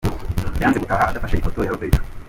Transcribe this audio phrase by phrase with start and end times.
[0.61, 2.01] Yanze gutaha adafashe ifoto ya Roberto.